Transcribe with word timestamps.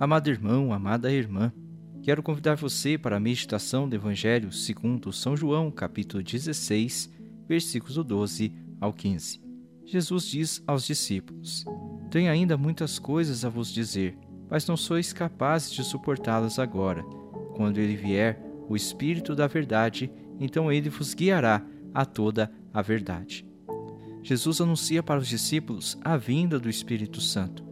Amado 0.00 0.30
irmão, 0.30 0.72
amada 0.72 1.12
irmã, 1.12 1.52
quero 2.02 2.22
convidar 2.22 2.54
você 2.54 2.96
para 2.96 3.18
a 3.18 3.20
meditação 3.20 3.86
do 3.86 3.94
Evangelho 3.94 4.50
segundo 4.50 5.12
São 5.12 5.36
João, 5.36 5.70
capítulo 5.70 6.22
16, 6.22 7.12
versículos 7.46 8.02
12 8.02 8.50
ao 8.80 8.94
15. 8.94 9.42
Jesus 9.84 10.24
diz 10.24 10.62
aos 10.66 10.86
discípulos: 10.86 11.66
Tenho 12.10 12.32
ainda 12.32 12.56
muitas 12.56 12.98
coisas 12.98 13.44
a 13.44 13.50
vos 13.50 13.70
dizer, 13.70 14.16
mas 14.48 14.66
não 14.66 14.74
sois 14.74 15.12
capazes 15.12 15.70
de 15.70 15.84
suportá-las 15.84 16.58
agora. 16.58 17.02
Quando 17.54 17.76
ele 17.76 17.94
vier, 17.94 18.42
o 18.70 18.74
Espírito 18.74 19.36
da 19.36 19.46
Verdade, 19.46 20.10
então 20.38 20.72
ele 20.72 20.88
vos 20.88 21.12
guiará 21.12 21.62
a 21.92 22.06
toda 22.06 22.50
a 22.72 22.80
verdade. 22.80 23.46
Jesus 24.22 24.62
anuncia 24.62 25.02
para 25.02 25.20
os 25.20 25.28
discípulos 25.28 25.98
a 26.00 26.16
vinda 26.16 26.58
do 26.58 26.70
Espírito 26.70 27.20
Santo. 27.20 27.69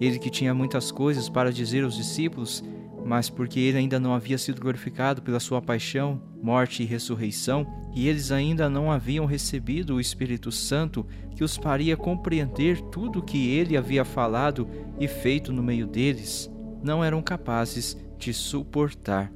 Ele 0.00 0.18
que 0.18 0.30
tinha 0.30 0.54
muitas 0.54 0.90
coisas 0.90 1.28
para 1.28 1.52
dizer 1.52 1.84
aos 1.84 1.96
discípulos, 1.96 2.64
mas 3.04 3.28
porque 3.28 3.60
ele 3.60 3.78
ainda 3.78 3.98
não 3.98 4.14
havia 4.14 4.38
sido 4.38 4.60
glorificado 4.60 5.22
pela 5.22 5.40
sua 5.40 5.60
paixão, 5.60 6.20
morte 6.42 6.82
e 6.82 6.86
ressurreição, 6.86 7.66
e 7.94 8.08
eles 8.08 8.30
ainda 8.30 8.70
não 8.70 8.90
haviam 8.90 9.26
recebido 9.26 9.94
o 9.94 10.00
Espírito 10.00 10.50
Santo 10.52 11.06
que 11.34 11.44
os 11.44 11.56
faria 11.56 11.96
compreender 11.96 12.80
tudo 12.80 13.18
o 13.18 13.22
que 13.22 13.50
ele 13.50 13.76
havia 13.76 14.04
falado 14.04 14.68
e 14.98 15.08
feito 15.08 15.52
no 15.52 15.62
meio 15.62 15.86
deles, 15.86 16.50
não 16.82 17.04
eram 17.04 17.22
capazes 17.22 17.96
de 18.18 18.32
suportar. 18.32 19.32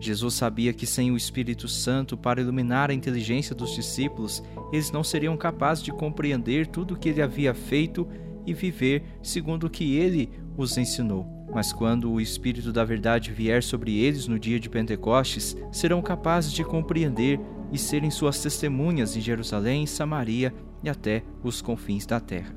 Jesus 0.00 0.34
sabia 0.34 0.72
que 0.72 0.84
sem 0.84 1.12
o 1.12 1.16
Espírito 1.16 1.68
Santo 1.68 2.16
para 2.16 2.40
iluminar 2.40 2.90
a 2.90 2.94
inteligência 2.94 3.54
dos 3.54 3.72
discípulos, 3.72 4.42
eles 4.72 4.90
não 4.90 5.04
seriam 5.04 5.36
capazes 5.36 5.84
de 5.84 5.92
compreender 5.92 6.66
tudo 6.66 6.94
o 6.94 6.96
que 6.96 7.08
ele 7.08 7.22
havia 7.22 7.54
feito 7.54 8.08
e 8.46 8.52
viver 8.52 9.04
segundo 9.22 9.64
o 9.64 9.70
que 9.70 9.96
ele 9.96 10.30
os 10.56 10.76
ensinou. 10.76 11.26
Mas 11.54 11.72
quando 11.72 12.10
o 12.10 12.20
Espírito 12.20 12.72
da 12.72 12.84
Verdade 12.84 13.30
vier 13.30 13.62
sobre 13.62 13.98
eles 13.98 14.26
no 14.26 14.38
dia 14.38 14.58
de 14.58 14.70
Pentecostes, 14.70 15.56
serão 15.70 16.00
capazes 16.00 16.52
de 16.52 16.64
compreender 16.64 17.38
e 17.70 17.78
serem 17.78 18.10
suas 18.10 18.40
testemunhas 18.40 19.16
em 19.16 19.20
Jerusalém, 19.20 19.86
Samaria 19.86 20.52
e 20.82 20.88
até 20.88 21.22
os 21.42 21.60
confins 21.60 22.06
da 22.06 22.18
terra. 22.20 22.54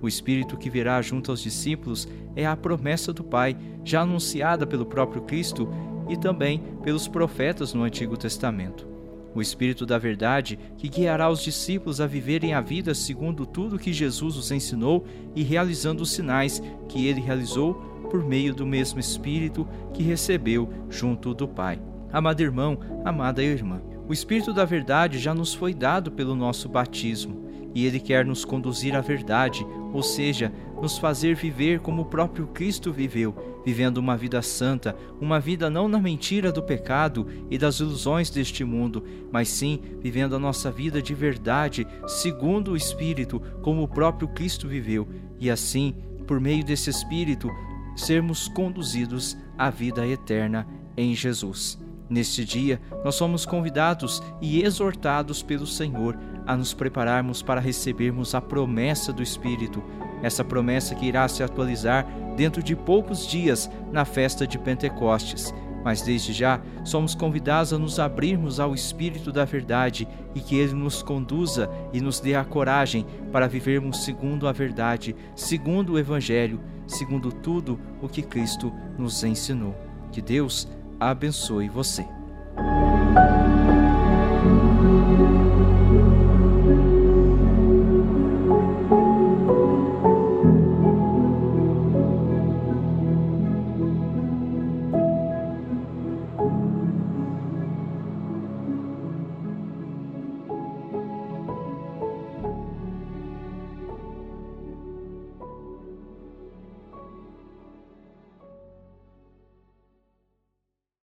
O 0.00 0.08
Espírito 0.08 0.58
que 0.58 0.68
virá 0.68 1.00
junto 1.00 1.30
aos 1.30 1.40
discípulos 1.40 2.06
é 2.36 2.44
a 2.46 2.56
promessa 2.56 3.12
do 3.12 3.24
Pai, 3.24 3.56
já 3.82 4.02
anunciada 4.02 4.66
pelo 4.66 4.84
próprio 4.84 5.22
Cristo 5.22 5.68
e 6.08 6.16
também 6.16 6.62
pelos 6.82 7.08
profetas 7.08 7.72
no 7.72 7.82
Antigo 7.82 8.16
Testamento 8.16 8.93
o 9.34 9.42
Espírito 9.42 9.84
da 9.84 9.98
Verdade, 9.98 10.58
que 10.76 10.88
guiará 10.88 11.28
os 11.28 11.42
discípulos 11.42 12.00
a 12.00 12.06
viverem 12.06 12.54
a 12.54 12.60
vida 12.60 12.94
segundo 12.94 13.44
tudo 13.44 13.78
que 13.78 13.92
Jesus 13.92 14.36
os 14.36 14.50
ensinou 14.50 15.04
e 15.34 15.42
realizando 15.42 16.02
os 16.02 16.12
sinais 16.12 16.62
que 16.88 17.06
ele 17.06 17.20
realizou 17.20 17.74
por 18.10 18.24
meio 18.24 18.54
do 18.54 18.64
mesmo 18.64 19.00
Espírito 19.00 19.66
que 19.92 20.02
recebeu 20.02 20.68
junto 20.88 21.34
do 21.34 21.48
Pai. 21.48 21.80
Amado 22.12 22.40
irmão, 22.40 22.78
amada 23.04 23.42
irmã, 23.42 23.82
o 24.06 24.12
Espírito 24.12 24.52
da 24.52 24.64
Verdade 24.64 25.18
já 25.18 25.34
nos 25.34 25.52
foi 25.52 25.74
dado 25.74 26.12
pelo 26.12 26.34
nosso 26.36 26.68
batismo 26.68 27.44
e 27.74 27.84
ele 27.86 27.98
quer 27.98 28.24
nos 28.24 28.44
conduzir 28.44 28.94
à 28.94 29.00
verdade, 29.00 29.66
ou 29.92 30.02
seja, 30.02 30.52
nos 30.84 30.98
fazer 30.98 31.34
viver 31.34 31.80
como 31.80 32.02
o 32.02 32.04
próprio 32.04 32.46
Cristo 32.46 32.92
viveu, 32.92 33.62
vivendo 33.64 33.96
uma 33.96 34.18
vida 34.18 34.42
santa, 34.42 34.94
uma 35.18 35.40
vida 35.40 35.70
não 35.70 35.88
na 35.88 35.98
mentira 35.98 36.52
do 36.52 36.62
pecado 36.62 37.26
e 37.50 37.56
das 37.56 37.80
ilusões 37.80 38.28
deste 38.28 38.64
mundo, 38.64 39.02
mas 39.32 39.48
sim 39.48 39.80
vivendo 40.02 40.36
a 40.36 40.38
nossa 40.38 40.70
vida 40.70 41.00
de 41.00 41.14
verdade, 41.14 41.86
segundo 42.06 42.72
o 42.72 42.76
Espírito, 42.76 43.40
como 43.62 43.82
o 43.82 43.88
próprio 43.88 44.28
Cristo 44.28 44.68
viveu, 44.68 45.08
e 45.40 45.50
assim, 45.50 45.94
por 46.26 46.38
meio 46.38 46.62
desse 46.62 46.90
Espírito, 46.90 47.48
sermos 47.96 48.46
conduzidos 48.48 49.38
à 49.56 49.70
vida 49.70 50.06
eterna 50.06 50.68
em 50.98 51.14
Jesus. 51.14 51.82
Neste 52.08 52.44
dia, 52.44 52.80
nós 53.02 53.14
somos 53.14 53.46
convidados 53.46 54.22
e 54.40 54.62
exortados 54.62 55.42
pelo 55.42 55.66
Senhor 55.66 56.18
a 56.46 56.56
nos 56.56 56.74
prepararmos 56.74 57.42
para 57.42 57.60
recebermos 57.60 58.34
a 58.34 58.40
promessa 58.40 59.12
do 59.12 59.22
Espírito, 59.22 59.82
essa 60.22 60.44
promessa 60.44 60.94
que 60.94 61.06
irá 61.06 61.26
se 61.28 61.42
atualizar 61.42 62.06
dentro 62.36 62.62
de 62.62 62.76
poucos 62.76 63.26
dias 63.26 63.70
na 63.90 64.04
festa 64.04 64.46
de 64.46 64.58
Pentecostes. 64.58 65.54
Mas 65.82 66.00
desde 66.00 66.32
já 66.32 66.62
somos 66.82 67.14
convidados 67.14 67.72
a 67.72 67.78
nos 67.78 67.98
abrirmos 67.98 68.58
ao 68.58 68.74
Espírito 68.74 69.30
da 69.30 69.44
Verdade 69.44 70.08
e 70.34 70.40
que 70.40 70.56
Ele 70.56 70.72
nos 70.72 71.02
conduza 71.02 71.70
e 71.92 72.00
nos 72.00 72.20
dê 72.20 72.34
a 72.34 72.44
coragem 72.44 73.06
para 73.30 73.46
vivermos 73.46 74.02
segundo 74.02 74.48
a 74.48 74.52
verdade, 74.52 75.14
segundo 75.36 75.92
o 75.92 75.98
Evangelho, 75.98 76.60
segundo 76.86 77.30
tudo 77.30 77.78
o 78.00 78.08
que 78.08 78.22
Cristo 78.22 78.72
nos 78.98 79.22
ensinou. 79.24 79.74
Que 80.10 80.22
Deus 80.22 80.66
abençoe 81.00 81.68
você. 81.68 82.06